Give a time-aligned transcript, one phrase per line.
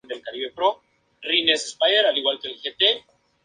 [0.09, 0.81] El "Challenger of Record"
[1.21, 3.03] fue el Real Escuadrón de Yates de Sídney.